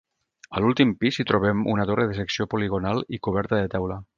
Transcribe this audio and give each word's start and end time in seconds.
A 0.55 0.61
l'últim 0.63 0.93
pis 1.03 1.19
hi 1.19 1.25
trobem 1.31 1.61
una 1.75 1.87
torre 1.91 2.09
de 2.13 2.17
secció 2.23 2.49
poligonal 2.55 3.07
i 3.19 3.21
coberta 3.29 3.61
de 3.61 3.73
teula. 3.77 4.05